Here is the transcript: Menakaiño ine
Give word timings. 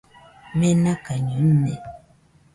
Menakaiño 0.59 1.35
ine 1.51 1.75